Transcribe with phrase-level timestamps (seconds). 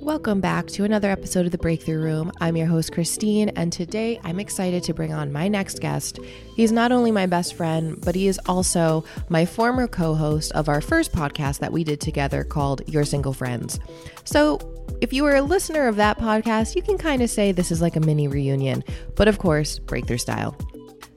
[0.00, 2.30] Welcome back to another episode of The Breakthrough Room.
[2.40, 6.20] I'm your host, Christine, and today I'm excited to bring on my next guest.
[6.54, 10.68] He's not only my best friend, but he is also my former co host of
[10.68, 13.80] our first podcast that we did together called Your Single Friends.
[14.22, 14.60] So,
[15.00, 17.82] if you were a listener of that podcast, you can kind of say this is
[17.82, 18.84] like a mini reunion,
[19.16, 20.56] but of course, breakthrough style.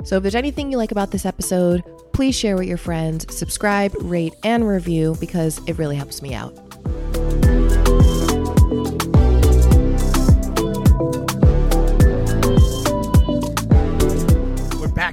[0.04, 3.94] So, if there's anything you like about this episode, please share with your friends, subscribe,
[4.00, 6.71] rate, and review because it really helps me out.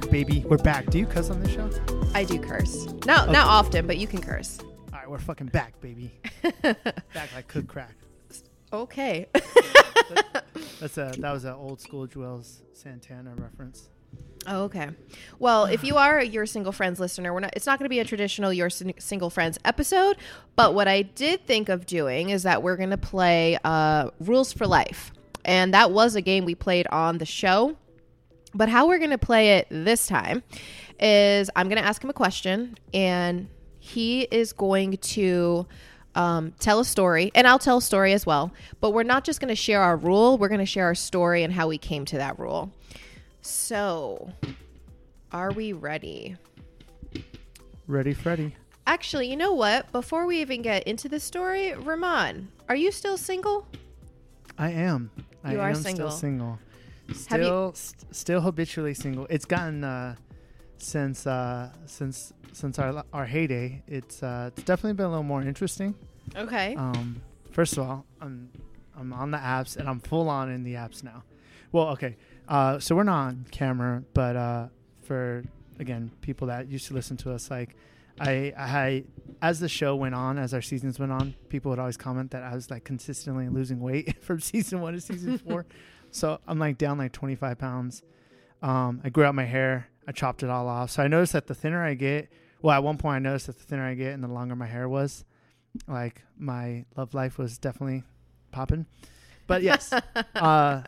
[0.09, 0.43] Back, baby.
[0.47, 0.87] We're back.
[0.87, 1.69] Do you cuss on this show?
[2.15, 2.85] I do curse.
[3.05, 3.31] Not Okay.
[3.31, 4.57] not often, but you can curse.
[4.91, 6.11] All right, we're fucking back, baby.
[6.63, 7.95] back like cook crack.
[8.73, 9.27] Okay.
[10.79, 13.89] That's a that was an old school Juelz Santana reference.
[14.47, 14.89] Oh, okay.
[15.37, 17.53] Well, if you are a Your Single Friends listener, we're not.
[17.55, 20.17] It's not going to be a traditional Your Sin- Single Friends episode.
[20.55, 24.53] But what I did think of doing is that we're going to play uh, Rules
[24.53, 25.11] for Life,
[25.45, 27.77] and that was a game we played on the show.
[28.53, 30.43] But how we're going to play it this time
[30.99, 33.47] is I'm going to ask him a question, and
[33.79, 35.67] he is going to
[36.15, 38.51] um, tell a story, and I'll tell a story as well.
[38.81, 41.43] But we're not just going to share our rule; we're going to share our story
[41.43, 42.71] and how we came to that rule.
[43.41, 44.31] So,
[45.31, 46.35] are we ready?
[47.87, 48.55] Ready, Freddy?
[48.85, 49.91] Actually, you know what?
[49.91, 53.67] Before we even get into the story, Román, are you still single?
[54.57, 55.11] I am.
[55.43, 56.09] I You are am single.
[56.09, 56.59] still single.
[57.29, 59.25] Have you- Still, st- still habitually single.
[59.29, 60.15] It's gotten uh,
[60.77, 63.83] since uh, since since our our heyday.
[63.87, 65.95] It's uh, it's definitely been a little more interesting.
[66.35, 66.75] Okay.
[66.75, 67.21] Um,
[67.51, 68.49] first of all, I'm
[68.97, 71.23] I'm on the apps and I'm full on in the apps now.
[71.71, 72.17] Well, okay.
[72.47, 74.67] Uh, so we're not on camera, but uh,
[75.03, 75.43] for
[75.79, 77.75] again people that used to listen to us, like
[78.19, 79.03] I, I
[79.41, 82.43] as the show went on, as our seasons went on, people would always comment that
[82.43, 85.65] I was like consistently losing weight from season one to season four.
[86.11, 88.03] so I'm like down like 25 pounds.
[88.61, 89.87] Um, I grew out my hair.
[90.07, 90.91] I chopped it all off.
[90.91, 92.31] So I noticed that the thinner I get,
[92.61, 94.65] well, at one point I noticed that the thinner I get and the longer my
[94.65, 95.23] hair was,
[95.87, 98.03] like my love life was definitely
[98.51, 98.85] popping.
[99.47, 99.93] But yes,
[100.35, 100.83] uh,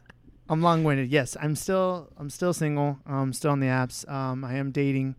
[0.50, 1.10] I'm long winded.
[1.10, 3.00] Yes, I'm still I'm still single.
[3.06, 4.10] I'm still on the apps.
[4.10, 5.16] Um, I am dating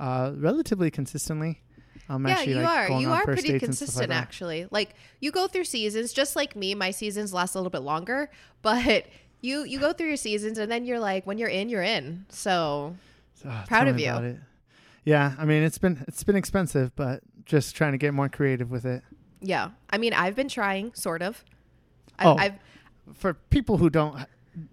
[0.00, 1.60] uh, relatively consistently.
[2.08, 3.00] I'm yeah, you like, are.
[3.00, 4.66] You are pretty stuff like consistent, actually.
[4.70, 6.74] Like you go through seasons, just like me.
[6.74, 8.30] My seasons last a little bit longer,
[8.62, 9.06] but
[9.44, 12.26] you you go through your seasons, and then you're like, when you're in, you're in.
[12.30, 12.96] So
[13.46, 14.38] uh, Proud of you.
[15.04, 18.70] Yeah, I mean it's been it's been expensive, but just trying to get more creative
[18.70, 19.02] with it.
[19.40, 21.44] yeah, I mean, I've been trying, sort of.
[22.18, 22.36] I've, Oh.
[22.38, 22.54] I've
[23.12, 24.24] For people who don't,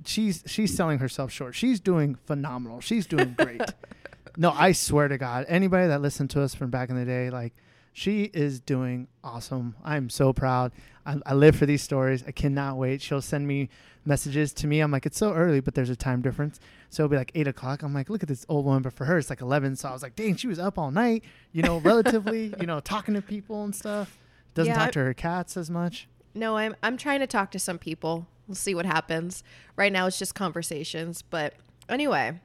[0.06, 1.54] she's she's selling herself short.
[1.56, 2.80] She's doing phenomenal.
[2.80, 3.62] She's doing great.
[4.38, 7.30] no, I swear to God, anybody that listened to us from back in the day,
[7.30, 7.54] like
[7.94, 9.76] she is doing awesome.
[9.84, 10.72] I'm so proud.
[11.06, 12.24] I, I live for these stories.
[12.28, 13.02] I cannot wait.
[13.02, 13.70] She'll send me
[14.06, 14.80] messages to me.
[14.80, 16.60] I'm like, it's so early, but there's a time difference.
[16.90, 17.84] So it'll be like eight o'clock.
[17.84, 19.76] I'm like, look at this old woman, but for her it's like eleven.
[19.76, 21.24] So I was like, dang, she was up all night.
[21.52, 22.54] You know, relatively.
[22.60, 24.18] you know, talking to people and stuff.
[24.54, 26.08] Doesn't Yeah, talk to her cats as much.
[26.34, 28.28] No, I'm I'm trying to talk to some people.
[28.48, 29.44] We'll see what happens.
[29.76, 31.54] Right now it's just conversations, but
[31.90, 32.40] anyway.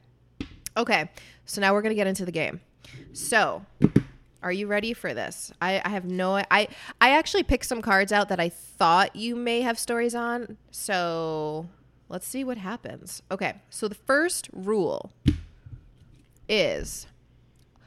[0.75, 1.09] Okay.
[1.45, 2.61] So now we're going to get into the game.
[3.13, 3.65] So,
[4.43, 5.51] are you ready for this?
[5.61, 6.67] I, I have no I
[7.01, 10.57] I actually picked some cards out that I thought you may have stories on.
[10.71, 11.67] So,
[12.09, 13.21] let's see what happens.
[13.31, 13.55] Okay.
[13.69, 15.11] So the first rule
[16.47, 17.07] is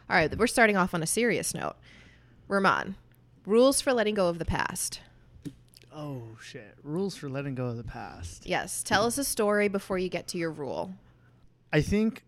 [0.08, 1.76] All right, we're starting off on a serious note.
[2.48, 2.94] Román,
[3.46, 5.00] rules for letting go of the past.
[5.92, 6.76] Oh shit!
[6.84, 8.46] Rules for letting go of the past.
[8.46, 10.94] Yes, tell us a story before you get to your rule.
[11.72, 12.24] I think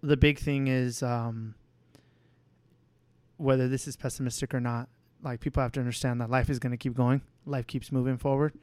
[0.00, 1.54] the big thing is um,
[3.40, 4.88] whether this is pessimistic or not.
[5.22, 7.22] Like people have to understand that life is going to keep going.
[7.46, 8.54] Life keeps moving forward.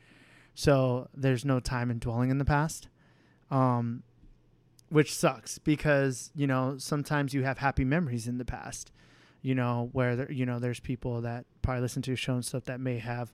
[0.53, 2.87] So there's no time in dwelling in the past,
[3.51, 4.03] um,
[4.89, 8.91] which sucks because you know sometimes you have happy memories in the past.
[9.41, 12.45] You know where there, you know there's people that probably listen to your show and
[12.45, 13.31] stuff that may have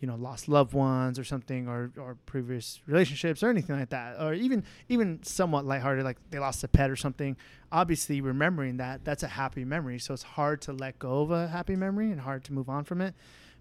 [0.00, 4.20] you know lost loved ones or something or or previous relationships or anything like that
[4.20, 7.36] or even even somewhat lighthearted like they lost a pet or something
[7.72, 9.98] obviously remembering that that's a happy memory.
[9.98, 12.84] So it's hard to let go of a happy memory and hard to move on
[12.84, 13.14] from it.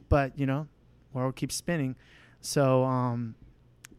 [0.09, 0.67] But you know
[1.13, 1.95] world keeps spinning.
[2.41, 3.35] So um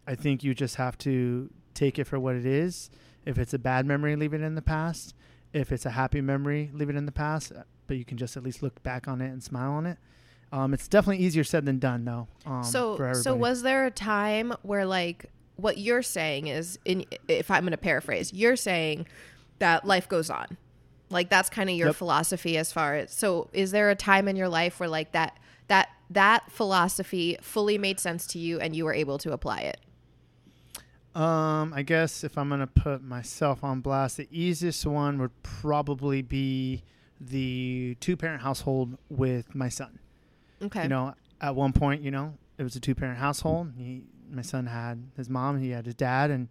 [0.06, 2.90] i think you just have to take it for what it is.
[3.24, 5.14] If it's a bad memory leave it in the past.
[5.52, 7.52] If it's a happy memory leave it in the past.
[7.86, 9.98] But you can just at least look back on it and smile on it
[10.52, 12.28] um, it's definitely easier said than done, though.
[12.46, 15.26] Um, so, so was there a time where like
[15.56, 19.06] what you're saying is in if I'm going to paraphrase, you're saying
[19.58, 20.56] that life goes on.
[21.10, 21.96] Like that's kind of your Yep.
[21.96, 25.38] philosophy as far as So, is there a time in your life where like that
[25.68, 29.80] that that philosophy fully made sense to you and you were able to apply it?
[31.14, 36.22] Um, I guess if I'm gonna put myself on blast, the easiest one would probably
[36.22, 36.82] be
[37.20, 39.98] the two parent household with my son.
[40.62, 40.84] Okay.
[40.84, 43.72] You know, at one point, you know, it was a two parent household.
[43.76, 46.48] He, my son had his mom, he had his dad, and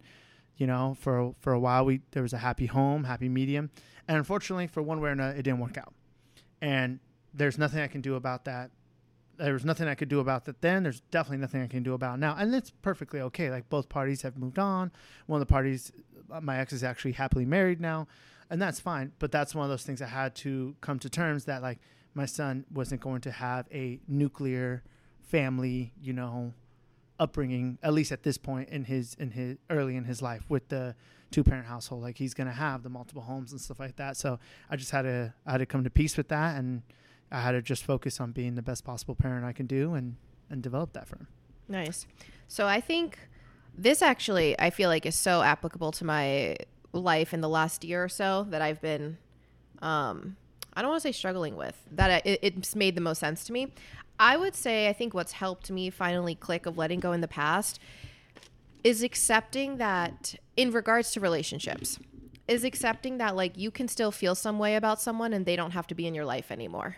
[0.56, 3.70] you know, for for a while we there was a happy home, happy medium,
[4.08, 5.92] and unfortunately, for one way or another, it didn't work out.
[6.60, 7.00] And
[7.34, 8.70] there's nothing I can do about that.
[9.36, 10.82] There was nothing I could do about that then.
[10.82, 13.50] There's definitely nothing I can do about now, and it's perfectly okay.
[13.50, 14.92] Like both parties have moved on.
[15.26, 15.92] One of the parties,
[16.30, 18.06] uh, my ex, is actually happily married now,
[18.48, 19.12] and that's fine.
[19.18, 21.80] But that's one of those things I had to come to terms that like
[22.16, 24.82] my son wasn't going to have a nuclear
[25.20, 26.54] family, you know,
[27.20, 30.68] upbringing at least at this point in his in his early in his life with
[30.68, 30.94] the
[31.30, 32.02] two parent household.
[32.02, 34.16] Like he's going to have the multiple homes and stuff like that.
[34.16, 34.38] So
[34.70, 36.82] i just had to i had to come to peace with that and
[37.30, 40.16] i had to just focus on being the best possible parent i can do and
[40.48, 41.28] and develop that for him.
[41.68, 42.06] Nice.
[42.48, 43.18] So I think
[43.76, 46.56] this actually I feel like is so applicable to my
[46.92, 49.18] life in the last year or so that I've been
[49.82, 50.36] um
[50.76, 53.52] I don't want to say struggling with that it, it's made the most sense to
[53.52, 53.72] me.
[54.20, 57.28] I would say I think what's helped me finally click of letting go in the
[57.28, 57.80] past
[58.84, 61.98] is accepting that in regards to relationships
[62.46, 65.72] is accepting that like you can still feel some way about someone and they don't
[65.72, 66.96] have to be in your life anymore.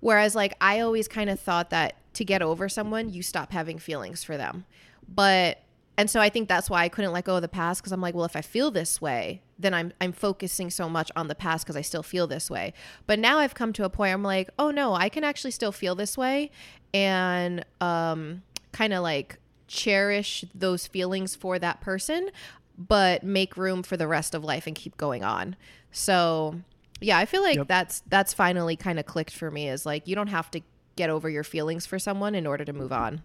[0.00, 3.78] Whereas, like, I always kind of thought that to get over someone, you stop having
[3.78, 4.64] feelings for them.
[5.06, 5.58] But,
[5.96, 8.00] and so I think that's why I couldn't let go of the past because I'm
[8.00, 11.34] like, well, if I feel this way, then I'm, I'm focusing so much on the
[11.34, 12.72] past because I still feel this way.
[13.06, 15.72] But now I've come to a point I'm like, oh no, I can actually still
[15.72, 16.50] feel this way
[16.94, 18.42] and um,
[18.72, 19.38] kind of like
[19.68, 22.30] cherish those feelings for that person,
[22.78, 25.54] but make room for the rest of life and keep going on.
[25.92, 26.56] So,
[27.02, 27.68] yeah, I feel like Yep.
[27.68, 30.60] that's that's finally kind of clicked for me is like you don't have to
[30.96, 33.22] get over your feelings for someone in order to move on.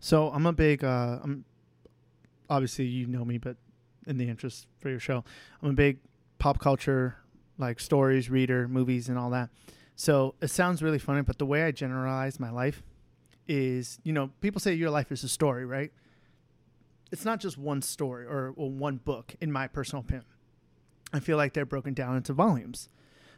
[0.00, 1.44] So I'm a big, uh, I'm
[2.50, 3.56] obviously you know me, but
[4.06, 5.24] in the interest for your show,
[5.62, 5.98] I'm a big
[6.38, 7.16] pop culture,
[7.58, 9.50] like stories, reader, movies, and all that.
[9.96, 12.82] So it sounds really funny, but the way I generalize my life
[13.46, 15.92] is, you know, people say your life is a story, right?
[17.12, 20.26] It's not just one story or, or one book, in my personal opinion.
[21.12, 22.88] I feel like they're broken down into volumes.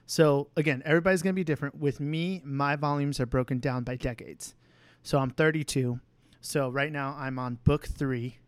[0.07, 1.75] So again, everybody's going to be different.
[1.79, 4.55] With me, my volumes are broken down by decades.
[5.03, 6.01] So I'm 32.
[6.41, 8.39] So right now I'm on book three.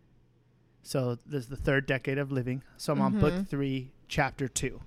[0.83, 2.63] So this is the third decade of living.
[2.77, 4.81] So I'm on book three, chapter two.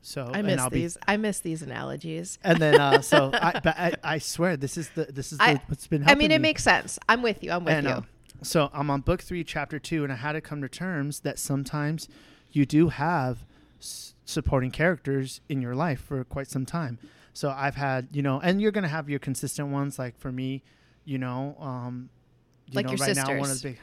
[0.00, 0.96] So I miss I'll be- these.
[1.06, 2.38] I miss these analogies.
[2.42, 5.60] and then uh, so I, but I, I swear this is the this is the,
[5.66, 6.16] what's been happening.
[6.16, 6.48] I mean, it me.
[6.48, 6.98] makes sense.
[7.08, 7.50] I'm with you.
[7.50, 7.92] I'm with And, you.
[7.92, 8.00] uh,
[8.42, 11.38] so I'm on book three, chapter two, and I had to come to terms that
[11.38, 12.08] sometimes
[12.52, 13.44] you do have
[13.80, 16.98] s- supporting characters in your life for quite some time.
[17.34, 19.98] So I've had, you know, and you're gonna have your consistent ones.
[19.98, 20.62] Like for me,
[21.04, 22.08] you know, um,
[22.70, 23.62] you Like know, your right now one of sisters.
[23.62, 23.78] the big,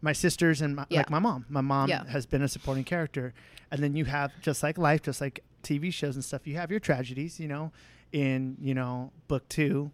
[0.00, 0.98] my sisters and my, Yeah.
[1.00, 1.44] like my mom.
[1.48, 2.04] My mom Yeah.
[2.06, 3.34] has been a supporting character,
[3.70, 6.46] and then you have just like life, just like TV shows and stuff.
[6.46, 7.72] You have your tragedies, you know.
[8.10, 9.90] In you know book two,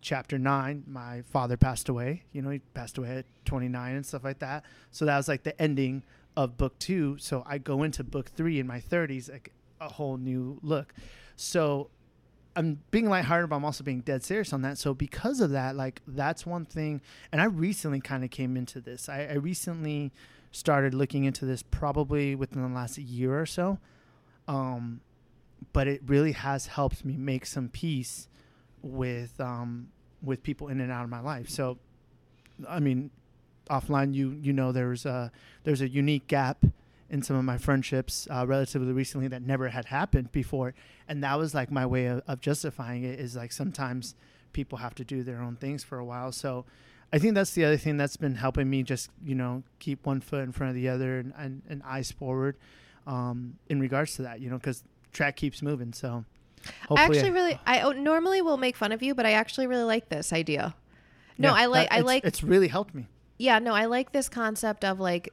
[0.00, 2.24] chapter nine, my father passed away.
[2.32, 4.64] You know, he passed away at 29 and stuff like that.
[4.90, 6.02] So that was like the ending
[6.36, 7.18] of book two.
[7.18, 10.92] So I go into book three in my 30s, like a whole new look.
[11.36, 11.90] So
[12.54, 14.78] I'm being lighthearted, but I'm also being dead serious on that.
[14.78, 17.00] So because of that, like that's one thing.
[17.30, 19.08] And I recently kind of came into this.
[19.08, 20.12] I, I recently
[20.50, 23.78] started looking into this probably within the last year or so.
[24.46, 25.00] Um,
[25.72, 28.28] but it really has helped me make some peace
[28.82, 29.88] with um,
[30.22, 31.48] with people in and out of my life.
[31.48, 31.78] So,
[32.68, 33.10] I mean,
[33.70, 35.30] offline, you you know, there's a
[35.64, 36.64] there's a unique gap
[37.12, 40.74] in some of my friendships uh, relatively recently that never had happened before,
[41.06, 43.20] and that was like my way of, of justifying it.
[43.20, 44.16] Is like sometimes
[44.52, 46.32] people have to do their own things for a while.
[46.32, 46.64] So,
[47.12, 50.20] I think that's the other thing that's been helping me just you know keep one
[50.20, 52.56] foot in front of the other and and, and eyes forward
[53.06, 54.40] um, in regards to that.
[54.40, 55.92] You know, because track keeps moving.
[55.92, 56.24] So.
[56.64, 59.82] I hopefully actually really, I normally will make fun of you, but I actually really
[59.82, 60.76] like this idea.
[61.36, 63.08] No, Yeah, I like, I like, It's really helped me.
[63.36, 65.32] yeah, no, I like this concept of like,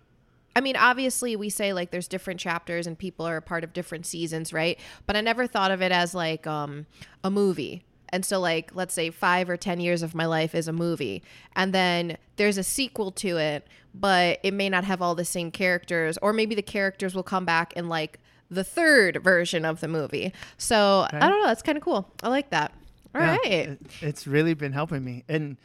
[0.60, 3.72] I mean, obviously we say like there's different chapters and people are a part of
[3.72, 4.78] different seasons, right?
[5.08, 6.86] But I never thought of it as like um,
[7.24, 7.86] a movie.
[8.12, 11.24] And so, like, let's say five or 10 years of my life is a movie.
[11.56, 15.50] And then there's a sequel to it, but it may not have all the same
[15.52, 18.20] characters, or maybe the characters will come back in like
[18.52, 20.34] the third version of the movie.
[20.58, 21.18] So Okay.
[21.20, 21.48] I don't know.
[21.48, 22.12] That's kind of cool.
[22.24, 22.74] I like that.
[23.16, 23.46] All Yeah, right.
[23.46, 25.56] it- it's really been helping me, and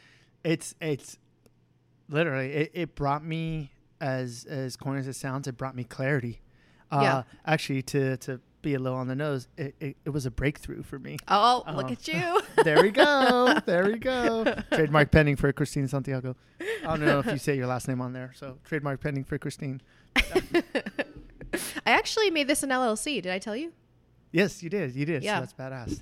[0.43, 1.17] it's it's
[2.09, 3.71] literally it, it brought me
[4.01, 6.41] as as corny as it sounds, it brought me clarity.
[6.91, 7.23] Uh, Yeah.
[7.45, 9.47] Actually, to to be a little on the nose.
[9.57, 11.17] It, it, it was a breakthrough for me.
[11.27, 12.41] Oh, look at you.
[12.63, 13.59] There we go.
[13.65, 14.43] there we go.
[14.71, 16.35] Trademark pending for Christine Santiago.
[16.59, 18.31] I don't know if you say your last name on there.
[18.35, 19.81] So trademark pending for Christine.
[21.85, 23.21] I actually made this an LLC.
[23.21, 23.71] Did I tell you?
[24.31, 24.95] Yes, you did.
[24.95, 25.23] You did.
[25.23, 25.35] Yeah.
[25.35, 26.01] So that's badass.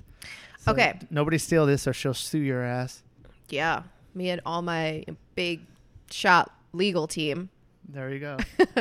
[0.60, 0.98] So Okay.
[1.10, 3.02] Nobody steal this or she'll sue your ass.
[3.50, 3.82] Yeah.
[4.14, 5.60] Me and all my big
[6.10, 7.50] shot legal team.
[7.88, 8.36] There you go.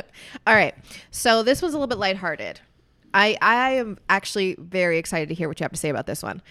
[0.48, 0.74] All right.
[1.12, 2.60] So this was a little bit lighthearted.
[3.14, 6.24] I I am actually very excited to hear what you have to say about this
[6.24, 6.42] one.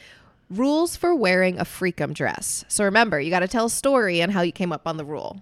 [0.51, 2.65] Rules for wearing a freakum dress.
[2.69, 5.05] So remember, you got to tell a story and how you came up on the
[5.05, 5.41] rule.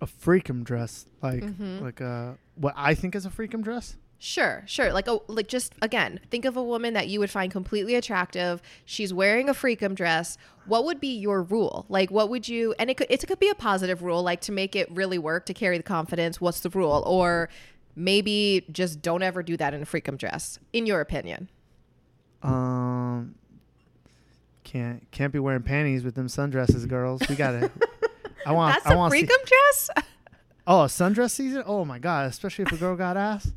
[0.00, 1.84] a freakum dress, like Mm-hmm.
[1.84, 3.96] like uh what I think is a freakum dress.
[4.20, 4.92] Sure, sure.
[4.92, 8.60] Like a like just again, think of a woman that you would find completely attractive.
[8.84, 10.36] She's wearing a freakum dress.
[10.66, 11.86] What would be your rule?
[11.88, 14.52] Like what would you and it could it could be a positive rule like to
[14.52, 16.40] make it really work to carry the confidence.
[16.40, 17.04] What's the rule?
[17.06, 17.48] Or
[17.94, 21.48] maybe just don't ever do that in a freakum dress in your opinion.
[22.42, 23.36] Um,
[24.64, 27.22] can't can't be wearing panties with them sundresses, girls.
[27.28, 27.70] We gotta.
[28.44, 28.74] I want.
[28.74, 29.90] That's I a want freakum see, dress?
[30.70, 31.62] Oh, a sundress season.
[31.64, 32.26] Oh my god!
[32.26, 33.52] Especially if a girl got ass.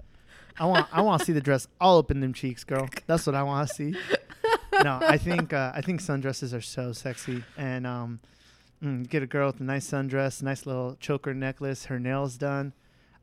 [0.59, 0.87] I want.
[0.91, 2.89] I want to see the dress all up in them cheeks, girl.
[3.07, 3.95] That's what I want to see.
[4.83, 5.53] No, I think.
[5.53, 8.19] Uh, I think sundresses are so sexy, and um,
[8.83, 12.73] mm, get a girl with a nice sundress, nice little choker necklace, her nails done,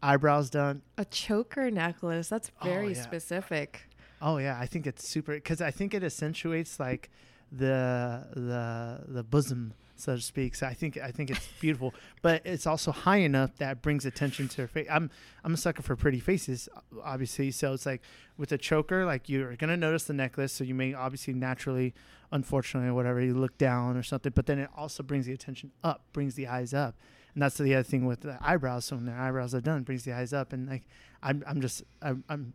[0.02, 0.82] eyebrows done.
[0.96, 2.28] A choker necklace.
[2.28, 3.02] That's Oh, very yeah.
[3.02, 3.88] specific.
[4.22, 7.10] Oh yeah, I think it's super because I think it accentuates like
[7.52, 10.54] the the the bosom, so to speak.
[10.54, 14.48] So I think I think it's beautiful, but it's also high enough that brings attention
[14.48, 14.86] to her face.
[14.90, 15.10] I'm
[15.44, 16.68] I'm a sucker for pretty faces,
[17.04, 17.50] obviously.
[17.50, 18.02] So it's like
[18.36, 21.94] with a choker, like you're gonna notice the necklace, so you may obviously naturally,
[22.32, 24.32] unfortunately or whatever, you look down or something.
[24.34, 26.96] But then it also brings the attention up, brings the eyes up.
[27.34, 28.86] And that's the other thing with the eyebrows.
[28.86, 30.84] So when their eyebrows are done, brings the eyes up, and like
[31.22, 32.54] I'm, I'm just, I'm, I'm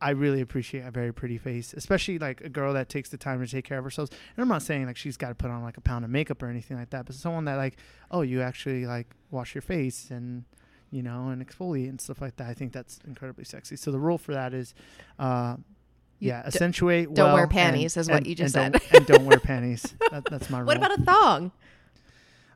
[0.00, 3.44] I really appreciate a very pretty face, especially like a girl that takes the time
[3.44, 4.10] to take care of herself.
[4.10, 6.42] And I'm not saying like she's got to put on like a pound of makeup
[6.42, 7.76] or anything like that, but someone that like,
[8.10, 10.44] oh, you actually like wash your face and
[10.90, 12.48] you know and exfoliate and stuff like that.
[12.48, 13.76] I think that's incredibly sexy.
[13.76, 14.72] So the rule for that is,
[15.18, 15.56] uh,
[16.20, 17.12] You yeah, d- accentuate.
[17.14, 18.82] don't well wear and- panties is what and- you just and said.
[18.82, 19.94] Don't, and don't wear panties.
[20.10, 20.66] That, that's my rule.
[20.68, 21.52] What about a thong?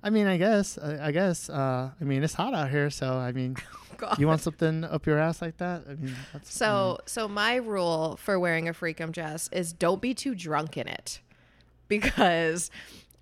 [0.03, 1.49] I mean, I guess, I, I guess.
[1.49, 3.57] Uh, I mean, it's hot out here, so I mean,
[3.97, 4.19] God.
[4.19, 5.83] you want something up your ass like that?
[5.89, 10.13] I mean, that's So, so my rule for wearing a freakum dress is don't be
[10.15, 11.21] too drunk in it,
[11.89, 12.71] because,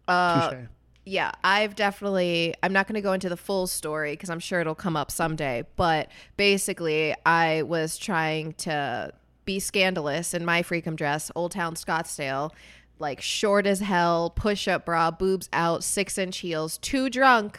[0.08, 0.64] uh, touche.
[1.04, 2.54] yeah, I've definitely.
[2.62, 5.10] I'm not going to go into the full story because I'm sure it'll come up
[5.10, 5.64] someday.
[5.76, 9.12] But basically, I was trying to
[9.44, 12.52] be scandalous in my freakum dress, Old Town Scottsdale,
[13.00, 17.58] like short as hell, push up bra, boobs out, six inch heels, too drunk.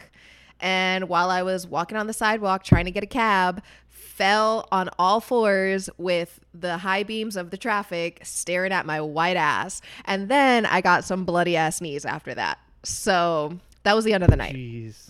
[0.60, 4.90] And while I was walking on the sidewalk trying to get a cab, fell on
[5.00, 9.82] all fours with the high beams of the traffic staring at my white ass.
[10.06, 12.60] And then I got some bloody ass knees after that.
[12.84, 14.54] So that was the end of the night.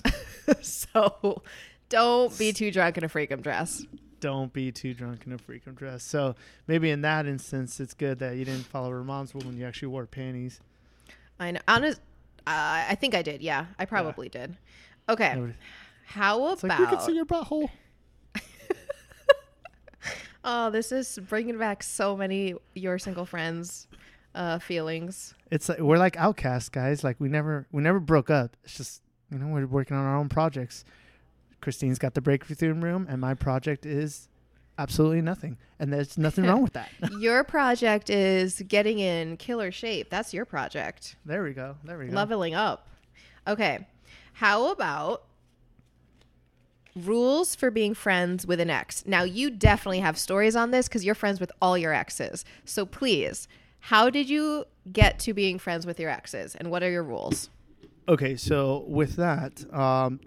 [0.62, 1.44] So
[1.90, 3.86] don't be too drunk in a freakum dress.
[4.22, 6.04] Don't be too drunk in a freakum dress.
[6.04, 6.36] So
[6.68, 9.66] maybe in that instance, it's good that you didn't follow her mom's rule and you
[9.66, 10.62] actually wore panties.
[11.40, 11.60] I know.
[11.68, 12.00] Honest,
[12.48, 13.42] uh, I think I did.
[13.42, 14.56] Yeah, I probably did.
[15.10, 15.54] Okay.
[16.06, 17.70] How It's like we can see your butthole.
[20.44, 23.88] oh, this is bringing back so many your single friends
[24.36, 25.34] uh, feelings.
[25.50, 27.04] It's like we're like outcasts, guys.
[27.04, 28.56] Like we never we never broke up.
[28.64, 29.02] It's just
[29.32, 30.86] you know we're working on our own projects.
[31.62, 34.28] Christine's got the breakthrough room, and my project is
[34.78, 36.90] absolutely nothing, and there's nothing wrong with that.
[37.20, 40.10] your project is getting in killer shape.
[40.10, 41.16] That's your project.
[41.26, 41.78] there we go.
[41.84, 42.16] There we go.
[42.16, 42.88] Leveling up.
[43.48, 43.88] Okay.
[44.34, 45.24] How about
[46.96, 49.04] rules for being friends with an ex?
[49.06, 52.44] Now, you definitely have stories on this because you're friends with all your exes.
[52.66, 53.48] So please,
[53.80, 57.50] how did you get to being friends with your exes and what are your rules?
[58.08, 60.20] Okay, so with that, um,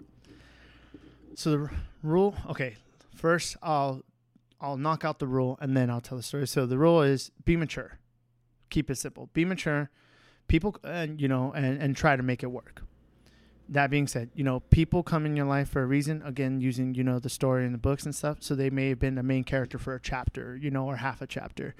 [1.35, 1.69] so the
[2.01, 2.35] rule.
[2.49, 2.75] Okay,
[3.15, 4.03] first I'll
[4.59, 6.47] I'll knock out the rule and then I'll tell the story.
[6.47, 7.99] So the rule is be mature,
[8.69, 9.29] keep it simple.
[9.33, 9.89] Be mature,
[10.47, 12.81] people, and you know, and and try to make it work.
[13.67, 16.21] That being said, you know, people come in your life for a reason.
[16.23, 18.37] Again, using you know the story and the books and stuff.
[18.41, 21.21] So they may have been a main character for a chapter, you know, or half
[21.21, 21.75] a chapter.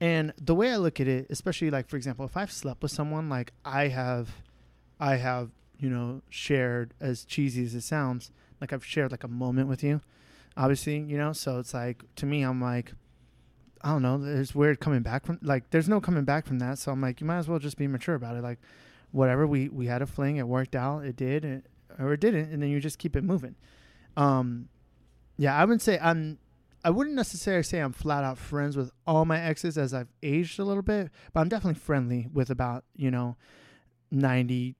[0.00, 2.90] And the way I look at it, especially like for example, if I've slept with
[2.90, 4.30] someone, like I have
[4.98, 9.28] I have, you know, shared as cheesy as it sounds, like I've shared like a
[9.28, 10.00] moment with you,
[10.56, 11.32] obviously, you know.
[11.32, 12.92] So it's like to me, I'm like,
[13.82, 14.18] I don't know.
[14.18, 16.78] There's weird coming back from like there's no coming back from that.
[16.78, 18.42] So I'm like, you might as well just be mature about it.
[18.42, 18.58] Like,
[19.12, 21.66] whatever we we had a fling, it worked out, it did, it,
[21.98, 23.56] or it didn't, and then you just keep it moving.
[24.16, 24.68] Um,
[25.36, 26.38] yeah, I wouldn't say I'm
[26.84, 30.58] I wouldn't necessarily say I'm flat out friends with all my exes as I've aged
[30.58, 33.36] a little bit, but I'm definitely friendly with about, you know,
[34.14, 34.74] 99%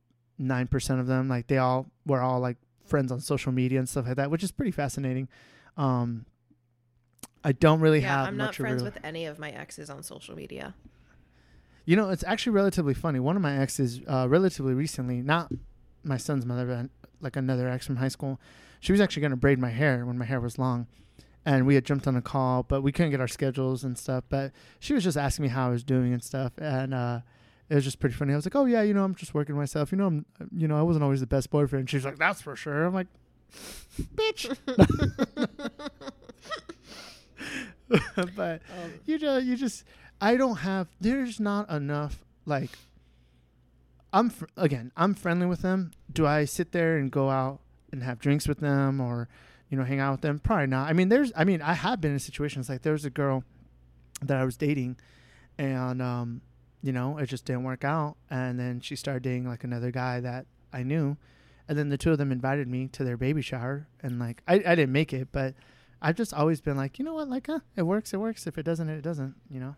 [1.00, 1.28] of them.
[1.28, 4.42] Like they all were all like friends on social media and stuff like that, which
[4.42, 5.28] is pretty fascinating.
[5.76, 6.26] Um,
[7.42, 9.88] I don't really yeah, have I'm much not friends a, with any of my exes
[9.90, 10.74] on social media.
[11.86, 13.18] You know, it's actually relatively funny.
[13.18, 15.50] One of my exes, uh, relatively recently, not
[16.04, 18.40] my son's mother, but like another ex from high school,
[18.80, 20.86] she was actually going to braid my hair when my hair was long.
[21.44, 24.24] And we had jumped on a call, but we couldn't get our schedules and stuff.
[24.28, 26.52] But she was just asking me how I was doing and stuff.
[26.58, 27.20] And uh,
[27.70, 28.32] it was just pretty funny.
[28.32, 29.92] I was like, oh, yeah, you know, I'm just working myself.
[29.92, 31.88] You know, I'm, you know, I wasn't always the best boyfriend.
[31.88, 32.84] She was like, that's for sure.
[32.84, 33.06] I'm like,
[34.14, 34.54] bitch.
[38.36, 39.84] but Um, you just you just
[40.20, 42.70] I don't have there's not enough like
[44.12, 45.92] I'm fr- again I'm friendly with them.
[46.12, 47.60] Do I sit there and go out
[47.92, 49.28] and have drinks with them or
[49.68, 50.38] you know hang out with them?
[50.38, 50.88] Probably not.
[50.88, 53.44] I mean there's I mean I have been in situations like there was a girl
[54.22, 54.96] that I was dating
[55.58, 56.42] and um
[56.82, 60.20] you know it just didn't work out and then she started dating like another guy
[60.20, 61.16] that I knew
[61.68, 64.54] and then the two of them invited me to their baby shower and like I,
[64.54, 65.54] I didn't make it but
[66.02, 68.46] I've just always been like, you know what, like, uh, it works, it works.
[68.46, 69.76] If it doesn't, it doesn't, you know?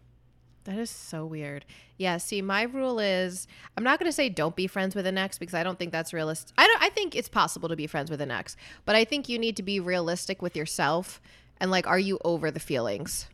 [0.65, 1.65] That is so weird.
[1.97, 5.19] Yeah, see, my rule is I'm not going to say don't be friends with an
[5.19, 6.55] ex because I don't think that's realistic.
[6.57, 9.29] I don't I think it's possible to be friends with an ex, but I think
[9.29, 11.21] you need to be realistic with yourself
[11.59, 13.27] and like are you over the feelings?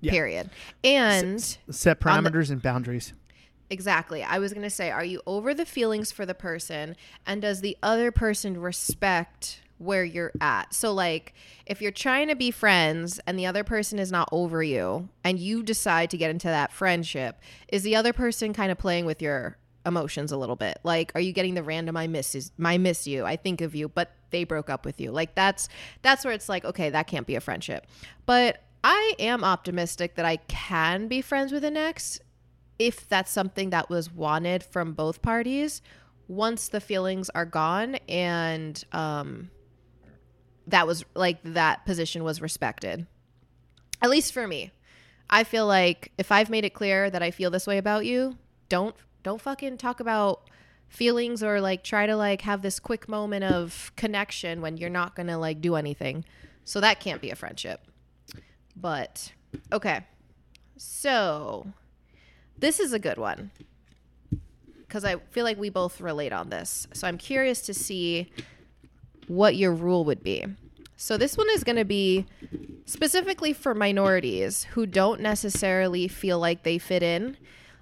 [0.00, 0.12] Yeah.
[0.12, 0.50] Period.
[0.84, 3.12] And Set On the- parameters and boundaries.
[3.68, 4.22] Exactly.
[4.24, 6.96] I was going to say, are you over the feelings for the person?
[7.24, 10.74] And does the other person respect where you're at?
[10.74, 11.34] So, like,
[11.66, 15.38] if you're trying to be friends and the other person is not over you and
[15.38, 17.38] you decide to get into that friendship,
[17.68, 20.80] is the other person kind of playing with your emotions a little bit?
[20.82, 23.76] Like, are you getting the random I miss is, I miss you, I think of
[23.76, 25.12] you, but they broke up with you?
[25.12, 25.68] Like that's
[26.02, 27.86] that's where it's like, okay, that can't be a friendship.
[28.26, 32.20] But I am optimistic that I can be friends with an ex
[32.78, 35.82] if that's something that was wanted from both parties
[36.28, 39.50] once the feelings are gone and um
[40.66, 43.06] that was like that position was respected.
[44.00, 44.70] At least for me.
[45.28, 48.36] I feel like if i've made it clear that i feel this way about you
[48.68, 50.48] don't don't fucking talk about
[50.88, 55.14] feelings or like try to like have this quick moment of connection when you're not
[55.14, 56.24] gonna like do anything.
[56.64, 57.89] So that can't be a friendship
[58.76, 59.32] but
[59.72, 60.00] okay
[60.76, 61.66] so
[62.58, 63.50] this is a good one
[64.90, 66.88] because I feel like we both relate on this.
[66.92, 68.28] So I'm curious to see
[69.28, 70.44] what your rule would be.
[70.96, 72.26] So this one is going to be
[72.86, 77.36] specifically for minorities who don't necessarily feel like they fit in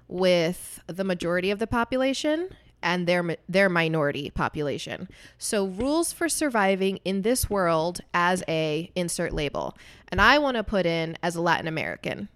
[0.07, 2.49] with the majority of the population
[2.81, 5.09] and their their minority population.
[5.37, 9.77] So rules for surviving in this world as a insert label.
[10.09, 12.29] And I want to put in as a Latin American.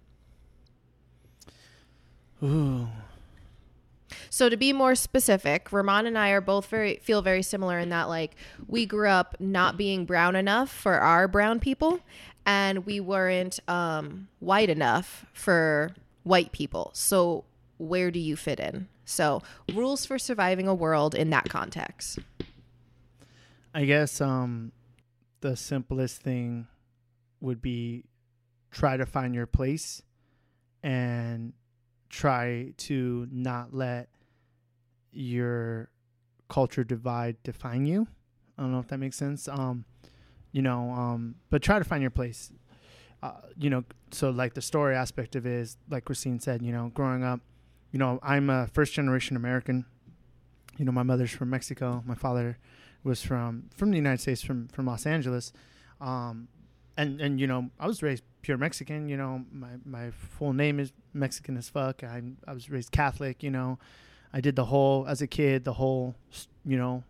[2.42, 2.88] Ooh.
[4.30, 7.88] So to be more specific, Román and I are both very feel very similar in
[7.90, 8.34] that like
[8.66, 12.00] we grew up not being brown enough for our brown people
[12.44, 16.90] and we weren't um, white enough for white people.
[16.94, 17.44] So
[17.78, 18.88] where do you fit in?
[19.04, 19.42] So
[19.74, 22.18] rules for surviving a world in that context.
[23.74, 24.72] I guess um,
[25.40, 26.66] the simplest thing
[27.40, 28.04] would be
[28.70, 30.02] try to find your place
[30.82, 31.52] and
[32.08, 34.08] try to not let
[35.12, 35.90] your
[36.48, 38.06] culture divide define you.
[38.56, 39.48] I don't know if that makes sense.
[39.48, 39.84] Um,
[40.52, 42.52] you know, um, but try to find your place.
[43.22, 46.70] Uh, you know, so like the story aspect of it is, like Christine said, you
[46.70, 47.40] know, growing up,
[47.94, 49.86] you know, I'm a first generation American.
[50.78, 52.02] You know, my mother's from Mexico.
[52.04, 52.58] My father
[53.04, 55.52] was from from the United States, from from Los Angeles.
[56.00, 56.48] Um,
[56.96, 59.08] and and you know, I was raised pure Mexican.
[59.08, 62.02] You know, my my full name is Mexican as fuck.
[62.02, 63.44] I I was raised Catholic.
[63.44, 63.78] You know,
[64.32, 66.16] I did the whole as a kid the whole
[66.64, 67.04] you know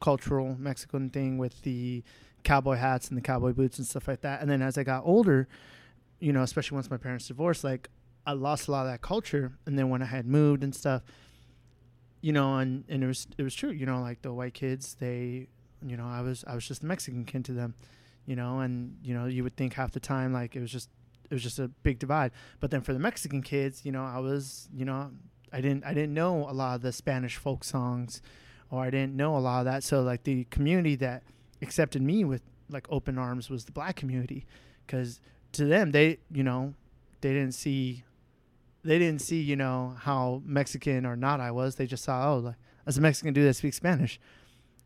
[0.00, 2.02] cultural Mexican thing with the
[2.42, 4.40] cowboy hats and the cowboy boots and stuff like that.
[4.40, 5.46] And then as I got older,
[6.18, 7.88] you know, especially once my parents divorced, like
[8.26, 9.52] I lost a lot of that culture.
[9.66, 11.02] And then when I had moved and stuff,
[12.20, 14.96] you know, and, and it was it was true, you know, like the white kids,
[14.98, 15.48] they
[15.86, 17.74] you know, I was I was just a Mexican kid to them,
[18.26, 20.88] you know, and you know, you would think half the time like it was just
[21.30, 22.32] it was just a big divide.
[22.60, 25.10] But then for the Mexican kids, you know, I was, you know,
[25.52, 28.22] I didn't I didn't know a lot of the Spanish folk songs
[28.70, 29.84] or I didn't know a lot of that.
[29.84, 31.22] So like the community that
[31.60, 34.46] accepted me with like open arms was the black community
[34.86, 35.20] because
[35.52, 36.74] to them they you know
[37.20, 38.04] they didn't see
[38.84, 41.76] they didn't see you know how mexican or not i was.
[41.76, 44.20] They just saw oh like as a mexican dude that speaks spanish.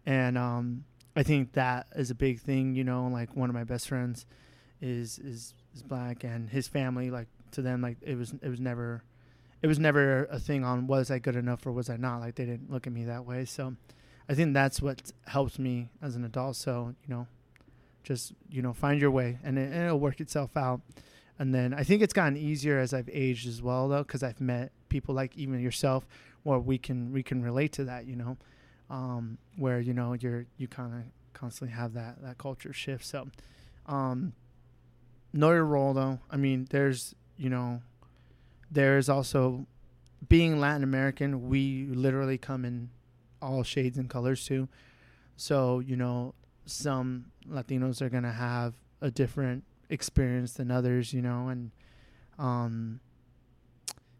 [0.06, 0.84] And um
[1.16, 4.26] i think that is a big thing you know like one of my best friends
[4.80, 8.60] is is is black and his family like to them like it was it was
[8.60, 9.02] never
[9.62, 12.36] it was never a thing on was I good enough or was I not like
[12.36, 13.44] they didn't look at me that way.
[13.44, 13.74] So
[14.28, 16.56] I think that's what helps me as an adult.
[16.56, 17.26] So you know
[18.04, 20.80] just you know find your way and, it, and it'll work itself out
[21.38, 24.40] and then I think it's gotten easier as I've aged as well though because I've
[24.40, 26.06] met people like even yourself
[26.42, 28.36] where we can we can relate to that you know?
[28.90, 31.02] Um, where you know you're you kind of
[31.34, 33.04] constantly have that that culture shift.
[33.04, 33.28] So
[33.86, 34.32] um,
[35.32, 36.18] know your role though.
[36.30, 37.82] I mean there's you know
[38.70, 39.66] there's also
[40.28, 42.90] being Latin American we literally come in
[43.40, 44.68] all shades and colors too.
[45.36, 46.34] So you know
[46.66, 51.70] some Latinos are gonna have a different experience than others, you know, and
[52.38, 53.00] um,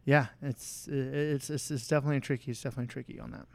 [0.05, 2.51] yeah, it's it's it's, it's definitely tricky.
[2.51, 3.47] It's definitely tricky on that.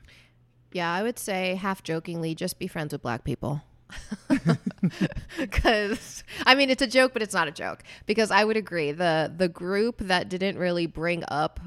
[0.71, 3.61] Yeah, I would say half jokingly, just be friends with black people.
[5.37, 7.83] Because I mean, it's a joke, but it's not a joke.
[8.05, 11.59] Because I would agree the the group that didn't really bring up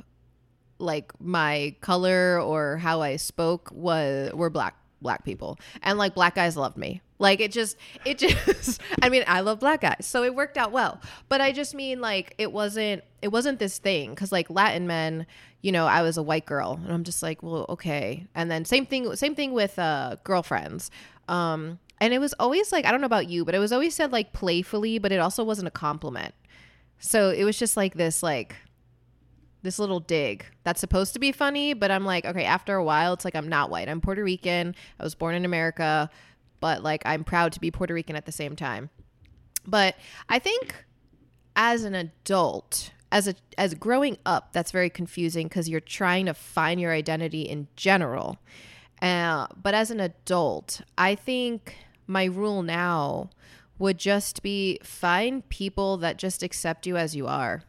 [0.78, 6.34] like my color or how I spoke was were black black people, and like black
[6.34, 7.00] guys loved me.
[7.18, 8.80] Like it just, it just.
[9.02, 11.00] I mean, I love black guys, so it worked out well.
[11.28, 15.26] But I just mean like it wasn't, it wasn't this thing because like Latin men,
[15.62, 18.26] you know, I was a white girl, and I'm just like, well, okay.
[18.34, 20.90] And then same thing, same thing with uh, girlfriends.
[21.28, 23.94] Um, and it was always like I don't know about you, but it was always
[23.94, 26.34] said like playfully, but it also wasn't a compliment.
[26.98, 28.56] So it was just like this, like
[29.62, 33.14] this little dig that's supposed to be funny, but I'm like, okay, after a while,
[33.14, 33.88] it's like I'm not white.
[33.88, 34.74] I'm Puerto Rican.
[34.98, 36.10] I was born in America,
[36.60, 38.90] but like I'm proud to be Puerto Rican at the same time.
[39.66, 39.96] But
[40.28, 40.84] I think
[41.54, 46.34] as an adult, as a as growing up, that's very confusing because you're trying to
[46.34, 48.38] find your identity in general.
[49.02, 53.30] Uh, but as an adult, I think my rule now
[53.78, 57.62] would just be find people that just accept you as you are.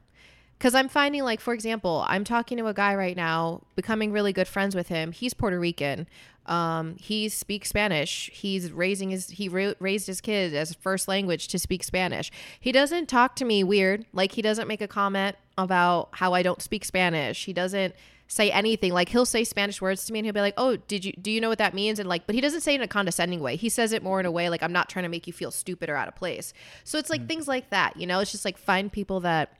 [0.57, 4.33] Because I'm finding, like, for example, I'm talking to a guy right now, becoming really
[4.33, 5.11] good friends with him.
[5.11, 6.07] He's Puerto Rican.
[6.47, 8.29] Um, he speaks Spanish.
[8.33, 12.31] He's raising his he ra- raised his kid as first language to speak Spanish.
[12.59, 14.05] He doesn't talk to me weird.
[14.13, 17.45] Like he doesn't make a comment about how I don't speak Spanish.
[17.45, 17.95] He doesn't
[18.27, 18.93] say anything.
[18.93, 21.31] Like he'll say Spanish words to me and he'll be like, "Oh, did you do
[21.31, 23.39] you know what that means?" And like, but he doesn't say it in a condescending
[23.39, 23.55] way.
[23.55, 25.51] He says it more in a way like I'm not trying to make you feel
[25.51, 26.53] stupid or out of place.
[26.83, 27.27] So it's like mm.
[27.27, 27.97] things like that.
[27.97, 29.53] You know, it's just like find people that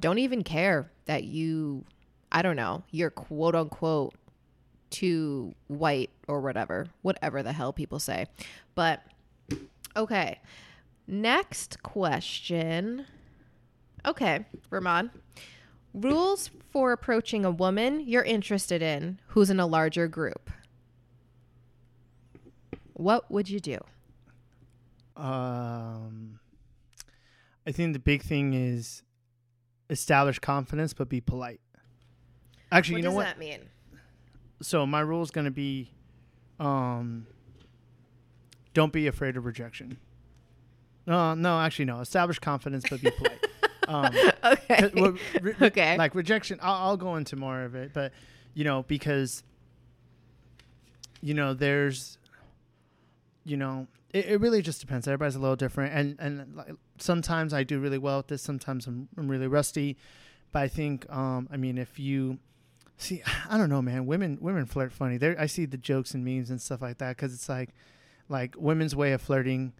[0.00, 1.84] don't even care that you
[2.32, 4.14] I don't know, you're quote unquote
[4.94, 8.26] too white or whatever, whatever the hell people say.
[8.76, 9.02] But
[9.96, 10.40] okay.
[11.06, 13.06] Next question.
[14.06, 15.10] Okay, Román.
[15.92, 20.48] Rules for approaching a woman you're interested in who's in a larger group.
[22.92, 23.78] What would you do?
[25.16, 26.38] Um
[27.66, 29.02] I think the big thing is
[29.90, 31.60] establish confidence but be polite.
[32.70, 33.24] Actually, what you know what what?
[33.24, 33.68] does that mean?
[34.64, 35.90] So my rule is going to be
[36.60, 37.26] um
[38.72, 39.98] don't be afraid of rejection.
[41.06, 43.46] No no actually no establish confidence but be polite.
[43.86, 44.90] Um, okay.
[44.94, 45.98] well, re- okay.
[45.98, 48.12] like rejection I'll, I'll go into more of it but
[48.54, 49.42] you know because
[51.20, 52.16] you know there's
[53.44, 55.06] you know it, it really just depends.
[55.06, 58.86] Everybody's a little different and and like, sometimes i do really well at this sometimes
[58.86, 59.98] i'm, I'm really rusty
[60.52, 62.38] but i think um i mean if you
[62.96, 64.06] See, I don't know, man.
[64.06, 65.16] Women women flirt funny.
[65.16, 67.70] There, I see the jokes and memes and stuff like that because it's like,
[68.28, 69.72] like women's way of flirting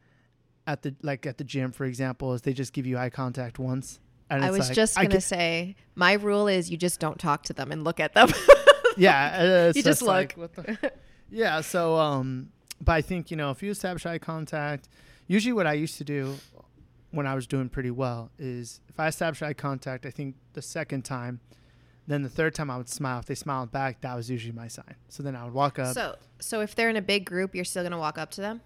[0.67, 3.59] at the like at the gym, for example, is they just give you eye contact
[3.59, 4.01] once.
[4.31, 7.53] And I was like, just gonna say, my rule is you just don't talk to
[7.53, 8.29] them and look at them.
[8.97, 10.35] yeah, you just look.
[10.37, 10.95] Like,
[11.31, 12.51] yeah, so um,
[12.81, 14.89] but I think you know if you establish eye contact,
[15.27, 16.37] usually what I used to do
[17.11, 20.63] when I was doing pretty well is if I establish eye contact, I think the
[20.63, 21.41] second time
[22.07, 23.19] then the third time I would smile.
[23.19, 24.95] If they smiled back, that was usually my sign.
[25.09, 25.95] So then I would walk up.
[25.95, 28.61] So, so if they're in a big group, you're still gonna walk up to them.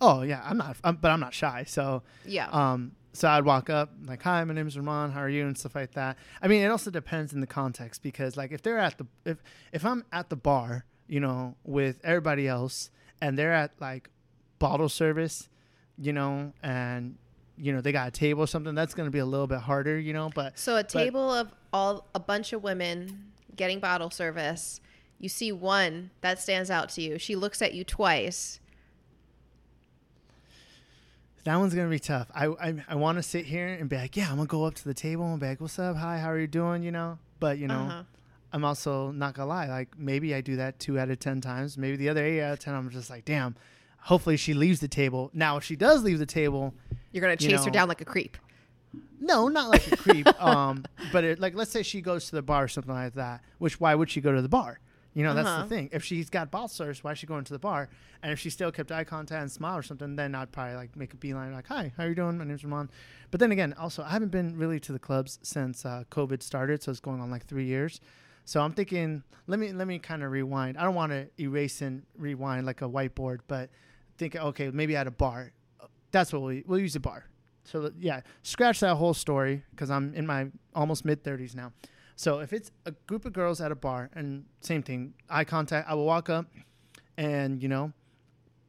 [0.00, 1.64] Oh yeah, I'm not, I'm, but I'm not shy.
[1.66, 2.48] So yeah.
[2.50, 5.12] Um, so I'd walk up like, "Hi, my name is Román.
[5.12, 6.18] How are you?" and stuff like that.
[6.42, 9.42] I mean, it also depends in the context because like if they're at the if
[9.72, 12.90] if I'm at the bar, you know, with everybody else,
[13.22, 14.10] and they're at like
[14.58, 15.48] bottle service,
[15.98, 17.16] you know, and
[17.58, 19.60] you know they got a table or something that's going to be a little bit
[19.60, 23.80] harder you know but so a table but, of all a bunch of women getting
[23.80, 24.80] bottle service.
[25.18, 27.18] You see one that stands out to you.
[27.18, 28.60] She looks at you twice.
[31.44, 32.28] That one's gonna be tough.
[32.34, 34.74] I i, I want to sit here and be like yeah i'm gonna go up
[34.74, 35.96] to the table and be like what's up?
[35.96, 36.82] Hi how are you doing?
[36.82, 37.18] You know?
[37.38, 38.02] But you know uh-huh.
[38.54, 41.76] i'm also not gonna lie like maybe i do that two out of ten times
[41.76, 43.54] maybe the other eight out of ten i'm just like damn
[44.00, 45.30] hopefully she leaves the table.
[45.34, 46.72] Now if she does leave the table
[47.12, 48.38] you're gonna chase you know, her down like a creep.
[49.20, 50.26] No, not like a creep.
[50.42, 53.42] um, but it, like, let's say she goes to the bar or something like that.
[53.58, 54.78] Which why would she go to the bar?
[55.14, 55.62] You know, that's Uh-huh.
[55.62, 55.88] the thing.
[55.92, 57.88] If she's got ballsters, why is she going to the bar?
[58.22, 60.94] And if she still kept eye contact and smile or something, then I'd probably like
[60.94, 62.36] make a beeline, like, "Hi, how are you doing?
[62.36, 62.90] My name's Román."
[63.30, 66.82] But then again, also, I haven't been really to the clubs since uh, COVID started,
[66.82, 67.98] so it's going on like three years.
[68.44, 70.76] So I'm thinking, let me let me kind of rewind.
[70.76, 73.70] I don't want to erase and rewind like a whiteboard, but
[74.18, 75.52] think, okay, maybe at a bar.
[76.10, 77.24] That's what we we'll use a bar.
[77.66, 81.72] So yeah, scratch that whole story because I'm in my almost mid 30s now.
[82.14, 85.88] So if it's a group of girls at a bar and same thing, eye contact,
[85.88, 86.46] I will walk up
[87.18, 87.92] and you know,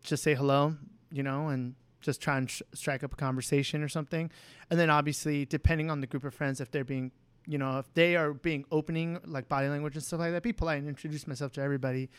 [0.04, 0.76] just say hello,
[1.12, 4.32] you know, and just try and sh- strike up a conversation or something.
[4.70, 7.12] And then obviously, depending on the group of friends, if they're being,
[7.46, 10.54] you know, if they are being opening like body language and stuff like that, be
[10.54, 12.10] polite and introduce myself to everybody.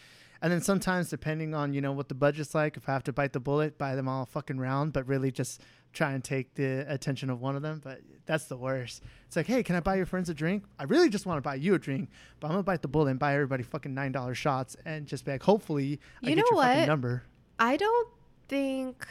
[0.41, 3.13] And then sometimes, depending on you know what the budget's like, if I have to
[3.13, 5.61] bite the bullet, buy them all fucking round, but really just
[5.99, 7.81] try and take the attention of one of them.
[7.85, 9.03] But that's the worst.
[9.27, 10.65] It's like, hey, can I buy your friends a drink?
[10.79, 12.09] I really just want to buy you a drink,
[12.41, 15.25] but I'm gonna bite the bullet and buy everybody fucking nine dollar shots and just
[15.25, 16.87] be like, hopefully, I You get know what?
[16.87, 17.25] number.
[17.59, 18.09] I don't
[18.49, 19.07] think.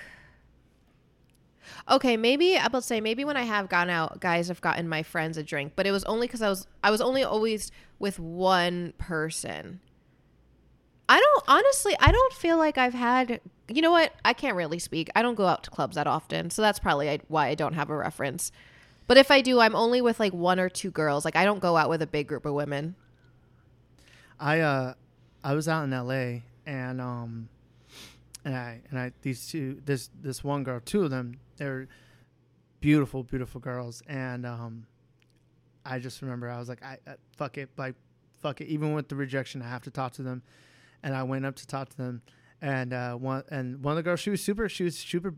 [1.90, 5.04] Okay, maybe I will say maybe when I have gone out, guys have gotten my
[5.04, 8.18] friends a drink, but it was only because I was I was only always with
[8.20, 9.82] one person.
[11.10, 11.94] I don't honestly.
[12.00, 13.42] I don't feel like I've had.
[13.70, 14.14] You know what?
[14.24, 15.10] I can't really speak.
[15.16, 17.90] I don't go out to clubs that often, so that's probably why I don't have
[17.90, 18.52] a reference.
[19.08, 21.26] But if I do, I'm only with like one or two girls.
[21.26, 22.96] Like I don't go out with a big group of women.
[24.40, 24.94] I uh
[25.44, 27.50] I was out in LA and um
[28.46, 31.88] and I and I these two this this one girl, two of them, they're
[32.80, 34.86] beautiful, beautiful girls and um
[35.86, 37.96] I just remember I was like I, I fuck it like
[38.42, 40.44] fuck it even with the rejection I have to talk to them
[41.02, 42.22] and I went up to talk to them
[42.62, 45.34] and uh one and one of the girls she was super she was super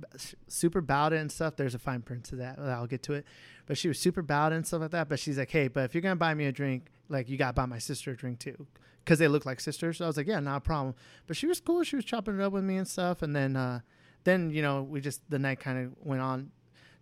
[0.48, 3.26] super bowed and stuff there's a fine print to that I'll get to it
[3.66, 5.94] but she was super bowed and stuff like that but she's like hey but if
[5.94, 8.68] you're gonna buy me a drink like you gotta buy my sister a drink too
[9.10, 9.98] because they look like sisters.
[9.98, 10.94] So I was like, yeah, not a problem.
[11.26, 11.82] But she was cool.
[11.82, 13.24] She was chopping it up with me and stuff.
[13.24, 13.80] And then, uh,
[14.24, 16.52] then you know, we just the night kind of went on.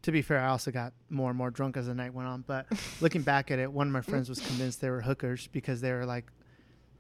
[0.04, 2.46] To be fair, I also got more and more drunk as the night went on.
[2.48, 2.68] But
[3.02, 5.92] looking back at it, one of my friends was convinced they were hookers because they
[5.92, 6.32] were like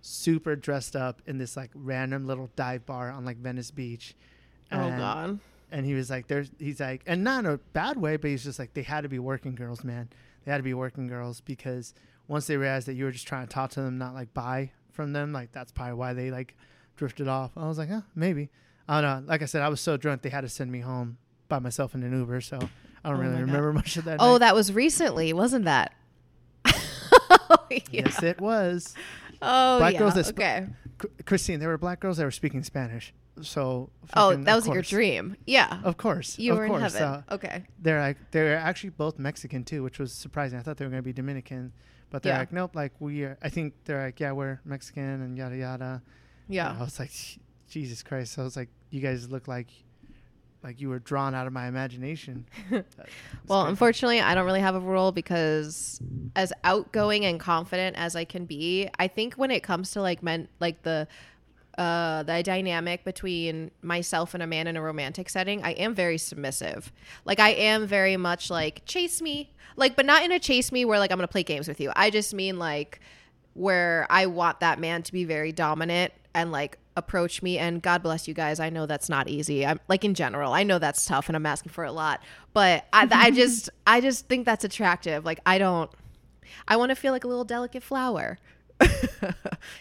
[0.02, 4.16] super dressed up in this like random little dive bar on like Venice Beach.
[4.72, 5.40] Oh And- god.
[5.72, 8.44] and he was like, "There's," he's like, and not in a bad way, but he's
[8.44, 10.10] just like, they had to be working girls, man.
[10.46, 11.94] They had to be working girls because
[12.28, 14.72] once they realized that you were just trying to talk to them, not like buy
[14.92, 16.56] from them, like that's probably why they like
[16.96, 17.52] drifted off.
[17.58, 18.50] I was like, yeah, maybe.
[18.88, 19.30] I don't know.
[19.30, 21.18] Like I said, I was so drunk they had to send me home
[21.50, 22.70] by myself in an Uber, so I don't
[23.06, 23.46] Oh really my God.
[23.48, 24.18] remember much of that.
[24.22, 24.40] Oh, night.
[24.40, 25.94] that was recently, wasn't that?
[26.66, 27.80] oh, yeah.
[27.92, 28.94] yes, it was.
[29.41, 30.00] Oh, Black yeah.
[30.00, 30.67] girls that sp- okay.
[31.26, 33.13] Christine, there were black girls that were speaking Spanish.
[33.41, 34.89] So Oh, that was your course.
[34.89, 35.36] dream.
[35.45, 35.80] Yeah.
[35.84, 36.93] Of course, you of were in course.
[36.93, 37.08] heaven.
[37.30, 37.63] uh, okay.
[37.80, 40.58] they're like they're actually both Mexican too, which was surprising.
[40.58, 41.71] I thought they were gonna be Dominican,
[42.10, 42.39] but they're Yeah.
[42.39, 42.76] like, nope.
[42.76, 43.38] Like we are.
[43.43, 46.02] I think they're like, yeah, we're Mexican and yada yada.
[46.50, 46.71] Yeah.
[46.71, 47.12] And I was like,
[47.69, 48.39] Jesus Christ.
[48.39, 49.67] I was like, you guys look like
[50.63, 52.46] like you were drawn out of my imagination.
[53.48, 56.02] Well, unfortunately, I don't really have a rule because
[56.36, 60.22] as outgoing and confident as I can be, I think when it comes to like
[60.22, 61.08] men, like the
[61.78, 66.17] uh, the dynamic between myself and a man in a romantic setting, I am very
[66.17, 66.91] submissive.
[67.24, 70.84] Like I am very much like chase me, like, but not in a chase me
[70.84, 71.91] where like I'm gonna play games with you.
[71.96, 73.00] I just mean like
[73.54, 78.04] where I want that man to be very dominant and like approach me and God
[78.04, 78.60] bless you guys.
[78.60, 79.66] I know that's not easy.
[79.66, 82.22] I'm like in general, I know that's tough and I'm asking for a lot,
[82.54, 85.24] but I, I just, I just think that's attractive.
[85.24, 85.90] Like I don't,
[86.68, 88.40] I want to feel like a little delicate flower,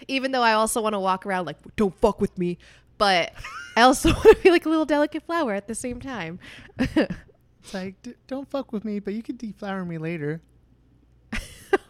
[0.09, 2.59] even though I also want to walk around like, don't fuck with me.
[2.99, 3.33] But
[3.77, 6.39] I also want to be like a little delicate flower at the same time.
[6.79, 10.43] it's like, D- don't fuck with me, but you can deflower me later.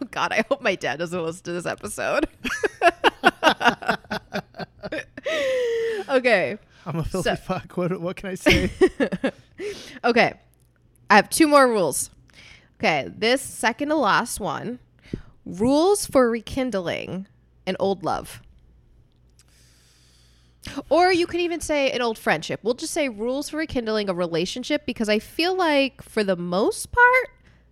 [0.00, 2.26] Oh God, I hope my dad doesn't listen to this episode.
[6.16, 6.58] Okay.
[6.84, 7.76] I'm a filthy So- fuck.
[7.76, 8.70] What what can I say?
[10.04, 10.34] Okay.
[11.08, 12.10] I have two more rules.
[12.78, 13.10] Okay.
[13.16, 14.78] This second to last one
[15.46, 17.26] rules for rekindling
[17.66, 18.42] an old love.
[20.90, 22.60] Or you can even say an old friendship.
[22.62, 26.90] We'll just say rules for rekindling a relationship because I feel like for the most
[26.92, 27.28] part,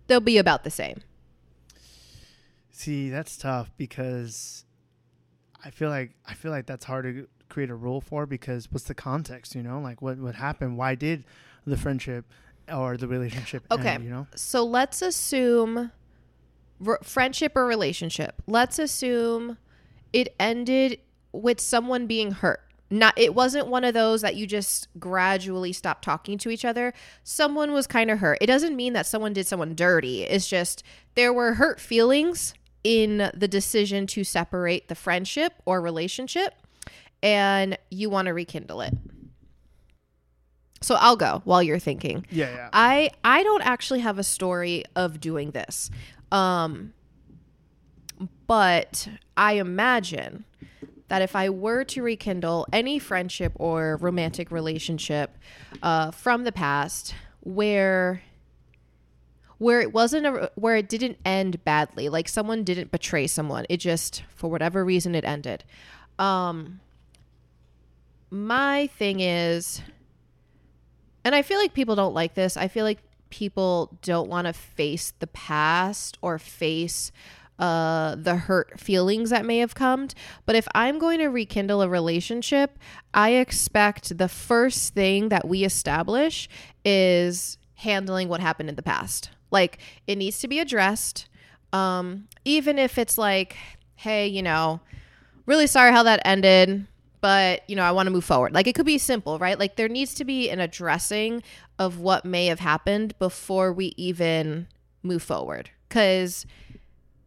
[0.07, 1.01] they'll be about the same.
[2.71, 4.65] See, that's tough because
[5.63, 8.85] I feel like I feel like that's hard to create a rule for because what's
[8.85, 9.79] the context, you know?
[9.79, 10.77] Like what what happened?
[10.77, 11.23] Why did
[11.65, 12.25] the friendship
[12.71, 13.89] or the relationship Okay.
[13.89, 14.27] end, you know?
[14.35, 15.91] So let's assume
[17.03, 18.41] friendship or relationship.
[18.47, 19.57] Let's assume
[20.13, 20.99] it ended
[21.31, 22.61] with someone being hurt.
[22.91, 26.93] not it wasn't one of those that you just gradually stop talking to each other.
[27.23, 28.37] Someone was kind of hurt.
[28.41, 30.21] It doesn't mean that someone did someone dirty.
[30.23, 30.83] It's just
[31.15, 32.53] there were hurt feelings
[32.83, 36.53] in the decision to separate the friendship or relationship
[37.25, 38.93] and you want to rekindle it.
[40.81, 42.23] So I'll go while you're thinking.
[42.29, 42.69] Yeah, yeah.
[42.71, 45.89] I I don't actually have a story of doing this.
[46.31, 46.93] Um
[48.45, 50.45] but I imagine
[51.07, 55.35] that if I were to rekindle any friendship or romantic relationship
[55.83, 58.21] uh, from the past where
[59.57, 63.77] where it wasn't a where it didn't end badly like someone didn't betray someone it
[63.77, 65.63] just for whatever reason it ended
[66.19, 66.79] um
[68.29, 69.81] my thing is
[71.25, 72.55] and I feel like people don't like this.
[72.55, 72.99] I feel like
[73.31, 77.11] people don't want to face the past or face
[77.57, 80.07] uh, the hurt feelings that may have come.
[80.45, 82.77] But if I'm going to rekindle a relationship,
[83.13, 86.47] I expect the first thing that we establish
[86.83, 89.31] is handling what happened in the past.
[89.49, 91.27] Like it needs to be addressed.
[91.73, 93.55] Um, even if it's like,
[93.95, 94.79] hey, you know,
[95.47, 96.85] really sorry how that ended
[97.25, 98.53] but you know i want to move forward.
[98.53, 99.57] Like it could be simple right?
[99.57, 101.41] Like there needs to be an addressing
[101.79, 104.67] of what may have happened before we even
[105.01, 105.71] move forward.
[105.89, 106.45] Because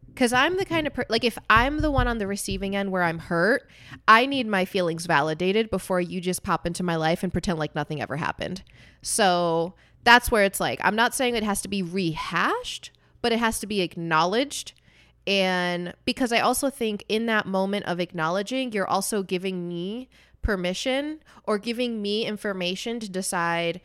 [0.07, 2.91] because i'm the kind of per- like if i'm the one on the receiving end
[2.91, 3.69] where i'm hurt
[4.07, 7.75] i need my feelings validated before you just pop into my life and pretend like
[7.75, 8.63] nothing ever happened.
[9.01, 9.73] So
[10.05, 13.59] that's where it's like i'm not saying it has to be rehashed but it has
[13.59, 14.71] to be acknowledged
[15.27, 20.09] and because I also think in that moment of acknowledging, you're also giving me
[20.41, 23.81] permission or giving me information to decide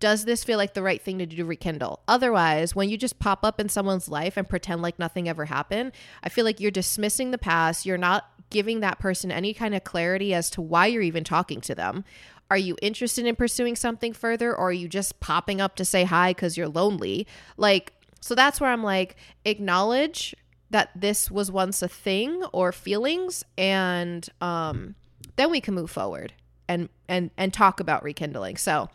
[0.00, 2.00] does this feel like the right thing to do to rekindle?
[2.08, 5.92] Otherwise, when you just pop up in someone's life and pretend like nothing ever happened,
[6.24, 7.84] I feel like you're dismissing the past.
[7.84, 11.60] You're not giving that person any kind of clarity as to why you're even talking
[11.60, 12.04] to them.
[12.50, 16.04] Are you interested in pursuing something further or are you just popping up to say
[16.04, 17.26] hi because you're lonely?
[17.58, 20.34] Like, so that's where I'm like, acknowledge
[20.70, 24.94] that this was once a thing or feelings and um,
[25.36, 26.32] then we can move forward
[26.68, 28.88] and and and talk about rekindling so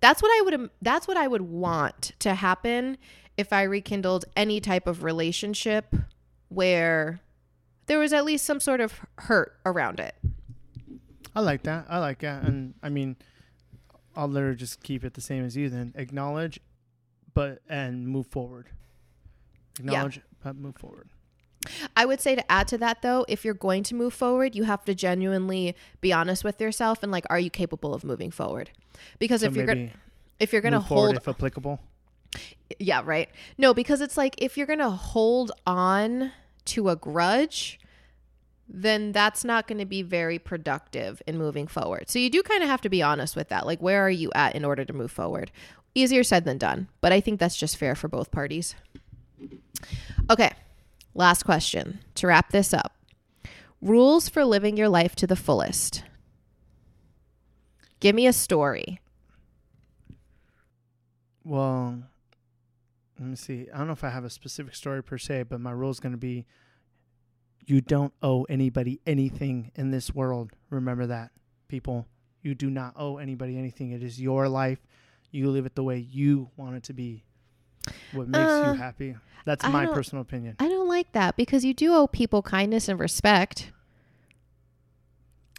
[0.00, 2.98] that's what i would that's what i would want to happen
[3.36, 5.94] if i rekindled any type of relationship
[6.48, 7.20] where
[7.86, 10.16] there was at least some sort of hurt around it
[11.34, 11.86] I like that.
[11.88, 12.44] I like that.
[12.44, 13.16] And I mean,
[14.14, 15.92] I'll literally just keep it the same as you then.
[15.96, 16.60] Acknowledge,
[17.32, 18.68] but, and move forward.
[19.78, 21.08] Acknowledge, but move forward.
[21.96, 24.64] I would say to add to that though, if you're going to move forward, you
[24.64, 28.70] have to genuinely be honest with yourself and like, are you capable of moving forward?
[29.18, 29.90] Because So if you're gonna
[30.38, 31.80] if you're gonna forward hold if applicable.
[32.78, 36.32] yeah right no because it's like if you're gonna hold on
[36.66, 37.78] to a grudge
[38.68, 42.62] then that's not going to be very productive in moving forward so you do kind
[42.62, 44.92] of have to be honest with that like where are you at in order to
[44.92, 45.50] move forward
[45.94, 48.74] easier said than done but i think that's just fair for both parties
[50.30, 50.52] okay
[51.14, 52.94] last question to wrap this up
[53.80, 56.04] rules for living your life to the fullest
[58.00, 59.00] give me a story
[61.44, 62.02] Well,
[63.20, 63.68] let me see.
[63.72, 66.00] I don't know if I have a specific story per se, but my rule is
[66.00, 66.46] going to be
[67.66, 70.52] you don't owe anybody anything in this world.
[70.70, 71.30] Remember that,
[71.68, 72.06] people.
[72.42, 73.92] You do not owe anybody anything.
[73.92, 74.80] It is your life.
[75.30, 77.24] You live it the way you want it to be.
[78.12, 79.16] What makes Uh, you happy.
[79.44, 80.56] That's I my personal opinion.
[80.58, 83.72] I don't like that because you do owe people kindness and respect.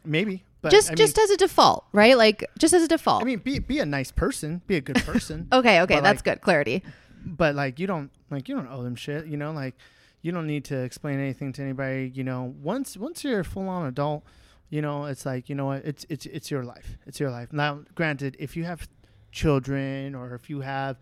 [0.04, 2.18] Maybe, but just I mean, just as a default, right?
[2.18, 3.22] Like just as a default.
[3.22, 5.48] I mean, be be a nice person, be a good person.
[5.54, 6.42] okay, okay, but, that's like, good.
[6.42, 6.84] Clarity.
[7.26, 9.76] but like you don't like you don't owe them shit you know like
[10.22, 13.68] you don't need to explain anything to anybody you know once once you're a full
[13.68, 14.24] on adult
[14.70, 17.52] you know it's like you know what it's it's it's your life it's your life
[17.54, 18.88] now granted if you have
[19.32, 20.98] children or if you have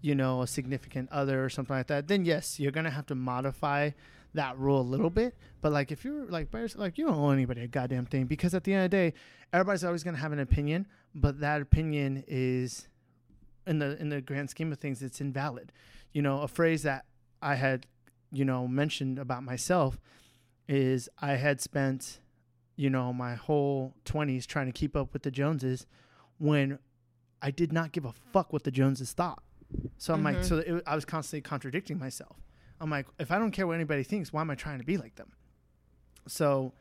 [0.00, 3.14] you know a significant other or something like that then yes you're gonna have to
[3.14, 3.90] modify
[4.34, 5.36] that rule a little bit.
[5.60, 8.26] But like if you're like by yourself, like you don't owe anybody a goddamn thing
[8.26, 9.14] because at the end of the day
[9.52, 12.88] everybody's always gonna have an opinion but that opinion is
[13.66, 15.72] in the in the grand scheme of things it's invalid.
[16.12, 17.04] You know a phrase that
[17.42, 17.86] i had
[18.32, 19.98] you know mentioned about myself
[20.68, 22.20] is i had spent
[22.76, 25.86] you know my whole 20s trying to keep up with the joneses
[26.38, 26.78] when
[27.40, 29.42] i did not give a fuck what the joneses thought
[29.98, 30.44] so i'm like Mhm.
[30.44, 32.36] so it, i was constantly contradicting myself
[32.80, 34.96] i'm like if i don't care what anybody thinks why am i trying to be
[34.96, 35.32] like them
[36.26, 36.72] so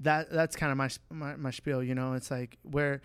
[0.00, 3.00] that that's kind of my, my my spiel you know it's like where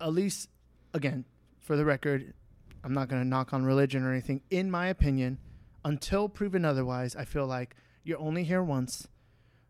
[0.00, 0.48] at least
[0.94, 1.24] again
[1.60, 2.34] for the record,
[2.82, 4.42] I'm not going to knock on religion or anything.
[4.50, 5.38] In my opinion,
[5.84, 9.06] until proven otherwise, I feel like you're only here once.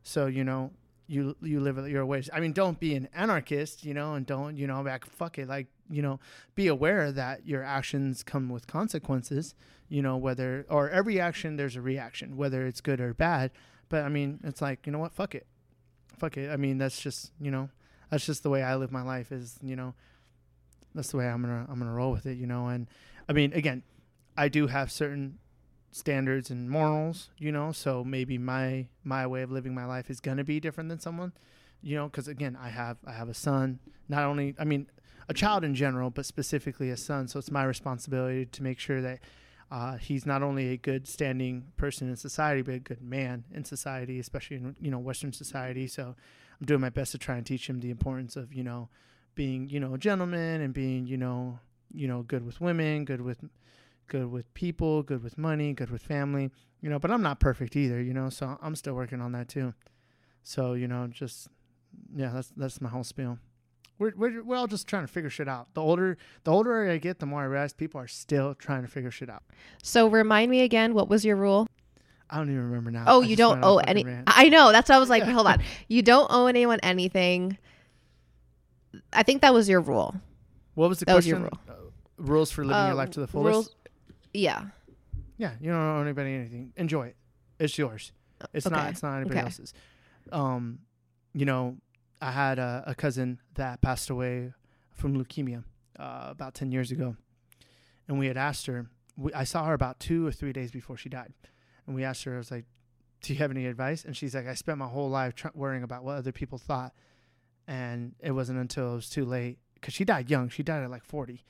[0.02, 0.70] So, you know,
[1.06, 2.30] you you live your ways.
[2.32, 5.48] I mean, don't be an anarchist, you know, and don't you know like fuck it,
[5.48, 6.20] like you know,
[6.54, 9.54] be aware that your actions come with consequences.
[9.88, 13.50] You know, whether or every action there's a reaction, whether it's good or bad.
[13.88, 15.46] But I mean, it's like you know what, fuck it,
[16.16, 16.50] fuck it.
[16.50, 17.68] I mean, that's just you know,
[18.10, 19.32] that's just the way I live my life.
[19.32, 19.94] Is you know,
[20.94, 22.38] that's the way I'm gonna I'm gonna roll with it.
[22.38, 22.86] You know, and
[23.28, 23.82] I mean, again,
[24.36, 25.38] I do have certain
[25.92, 30.20] standards and morals, you know, so maybe my my way of living my life is
[30.20, 31.32] to be different than someone,
[31.82, 33.78] you know, cuz again, I have I have a son,
[34.08, 34.88] not only I mean,
[35.28, 39.00] a child in general, but specifically a son, so it's my responsibility to make sure
[39.00, 39.20] that
[39.70, 43.64] uh, he's not only a good standing person in society, but a good man in
[43.64, 45.86] society, especially in you know Western society.
[45.86, 46.14] So
[46.60, 48.90] I'm doing my best to try and teach him the importance of you know
[49.34, 51.58] being you know a gentleman and being you know
[51.94, 53.42] you know good with women, good with
[54.08, 56.50] good with people, good with money, good with family,
[56.80, 59.48] you know, but I'm not perfect either, you know, so I'm still working on that
[59.48, 59.74] too.
[60.42, 61.48] So, you know, just
[62.14, 63.38] yeah, that's that's my whole spiel.
[63.98, 65.68] We're, we're, we're all just trying to figure shit out.
[65.74, 68.88] The older the older I get, the more I realize people are still trying to
[68.88, 69.42] figure shit out.
[69.82, 71.68] So remind me again, what was your rule?
[72.28, 73.04] I don't even remember now.
[73.06, 74.04] Oh, I you don't went on a owe any.
[74.04, 74.24] rant.
[74.26, 74.72] I know.
[74.72, 75.62] That's why I was like, hold on.
[75.88, 77.58] You don't owe anyone anything.
[79.12, 80.14] I think that was your rule.
[80.74, 81.42] What was the that was question?
[81.42, 81.78] your Uh,
[82.16, 83.52] rules for living your Uh, life to the fullest.
[83.54, 83.74] rules-
[84.32, 84.66] Yeah.
[85.38, 86.72] Yeah, you don't owe anybody anything.
[86.76, 87.16] Enjoy it.
[87.58, 88.12] It's yours.
[88.52, 88.90] It's not.
[88.90, 89.44] It's not anybody Okay.
[89.46, 89.72] else's.
[90.30, 90.80] Um,
[91.34, 91.76] you know,
[92.20, 94.52] I had a, a cousin that passed away
[94.94, 95.64] from leukemia
[95.98, 97.16] uh, about ten years ago,
[98.08, 98.86] and we had asked her.
[99.16, 101.32] We, I saw her about two or three days before she died,
[101.86, 102.34] and we asked her.
[102.34, 102.64] I was like,
[103.22, 105.82] "Do you have any advice?" And she's like, "I spent my whole life tr- worrying
[105.82, 106.92] about what other people thought,
[107.66, 110.48] and it wasn't until it was too late because she died young.
[110.48, 111.44] She died at like forty,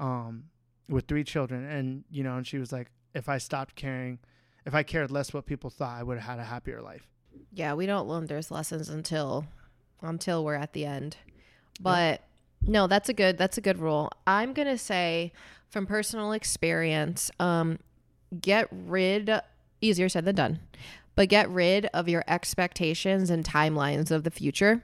[0.00, 0.44] um,
[0.88, 4.18] with three children, and you know, and she was like, if I stopped caring."
[4.66, 7.06] if I cared less what people thought, I would have had a happier life.
[7.52, 9.46] Yeah, we don't learn those lessons until
[10.02, 11.16] until we're at the end.
[11.80, 12.22] But
[12.66, 14.10] no, that's a good that's a good rule.
[14.26, 15.32] I'm gonna say
[15.68, 17.78] from personal experience, um,
[18.40, 19.30] get rid
[19.80, 20.60] easier said than done,
[21.14, 24.82] but get rid of your expectations and timelines of the future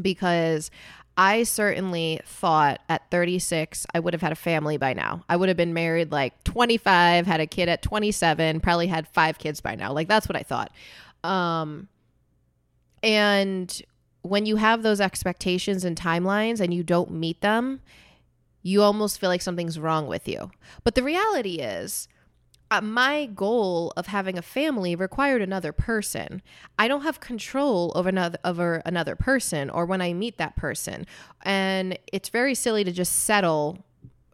[0.00, 0.70] because
[1.18, 5.24] I certainly thought at 36 I would have had a family by now.
[5.28, 9.36] I would have been married like 25, had a kid at 27, probably had five
[9.36, 9.92] kids by now.
[9.92, 10.70] Like that's what I thought.
[11.24, 11.88] Um,
[13.02, 13.82] and
[14.22, 17.80] when you have those expectations and timelines and you don't meet them,
[18.62, 20.52] you almost feel like something's wrong with you.
[20.84, 22.06] But the reality is,
[22.70, 26.42] uh, my goal of having a family required another person.
[26.78, 31.06] I don't have control over another over another person or when I meet that person.
[31.42, 33.84] And it's very silly to just settle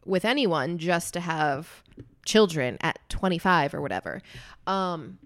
[0.04, 1.82] with anyone just to have
[2.24, 4.20] children at 25 or whatever.
[4.66, 5.18] Um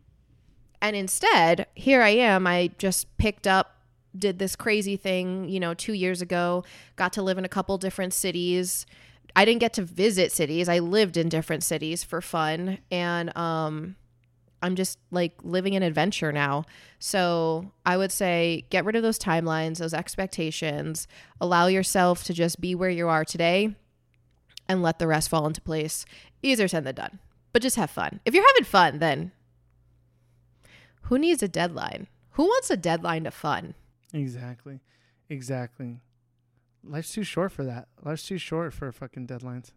[0.81, 2.47] and instead, here I am.
[2.47, 3.75] I just picked up
[4.17, 6.65] did this crazy thing, you know, 2 years ago,
[6.97, 8.87] got to live in a couple different cities.
[9.37, 10.69] I didn't get to visit cities.
[10.69, 13.97] I lived in different cities for fun and um
[14.63, 16.65] I'm just like living an adventure now.
[16.99, 21.07] So, I would say get rid of those timelines, those expectations,
[21.41, 23.77] allow yourself to just be where you are today
[24.69, 26.05] and let the rest fall into place.
[26.43, 27.19] Easier said than done.
[27.53, 28.21] But just have fun.
[28.25, 29.33] If you're having fun, then
[31.03, 32.09] who needs a deadline?
[32.33, 33.75] Who wants a deadline to fun?
[34.13, 34.81] Exactly.
[35.29, 35.99] Exactly.
[36.89, 37.89] Life's too short for that.
[38.03, 39.73] Life's too short for fucking deadlines.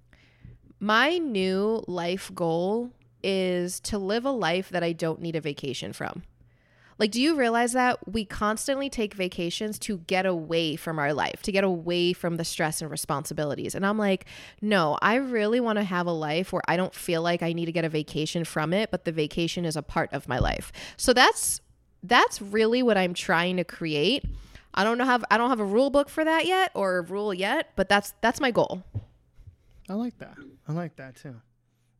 [0.80, 2.92] My new life goal
[3.24, 6.24] is to live a life that I don't need a vacation from.
[6.98, 11.42] Like, do you realize that we constantly take vacations to get away from our life,
[11.44, 13.74] to get away from the stress and responsibilities?
[13.74, 14.26] And I'm like,
[14.62, 17.66] no, I really want to have a life where I don't feel like I need
[17.66, 20.72] to get a vacation from it, but the vacation is a part of my life.
[20.96, 21.60] So that's
[22.04, 24.24] that's really what I'm trying to create.
[24.74, 27.02] I don't know have I don't have a rule book for that yet or a
[27.02, 28.84] rule yet, but that's that's my goal.
[29.90, 30.36] I like that.
[30.68, 31.36] I like that too.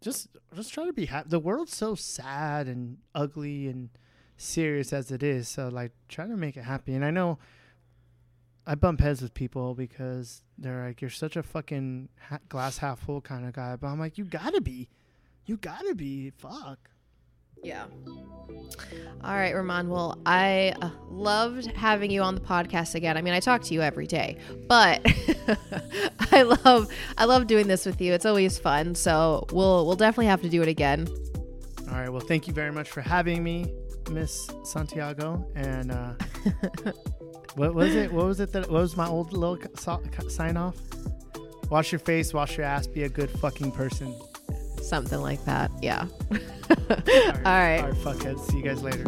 [0.02, 1.30] Just just try to be happy.
[1.30, 3.90] The world's so sad and ugly and
[4.38, 5.48] serious as it is.
[5.50, 6.94] So like try to make it happy.
[6.96, 7.38] And I know
[8.66, 13.00] I bump heads with people because they're like, "You're such a fucking ha- glass half
[13.00, 14.88] full kind of guy," but I'm like, "You gotta be,
[15.46, 16.90] you gotta be." Fuck.
[17.64, 17.86] Yeah.
[19.24, 19.88] All right, Román.
[19.88, 23.18] Well, I uh, loved having you on the podcast again.
[23.18, 24.38] I mean, I talk to you every day,
[24.68, 25.00] but
[26.32, 28.14] I love I love doing this with you.
[28.14, 28.96] It's always fun.
[28.96, 31.08] So we'll we'll definitely have to do it again.
[31.88, 32.10] All right.
[32.10, 33.72] Well, thank you very much for having me,
[34.10, 35.48] Miss Santiago.
[35.56, 36.14] And uh,
[37.56, 38.12] what was it?
[38.12, 38.72] What was it that?
[38.72, 39.60] What was my old little
[40.30, 40.78] sign off?
[41.70, 44.20] Wash your face, wash your ass, be a good fucking person.
[44.82, 45.72] Something like that.
[45.82, 46.08] Yeah.
[46.32, 46.38] All
[46.90, 47.82] All right.
[47.82, 48.40] All right, fuckheads.
[48.52, 49.06] See you guys later.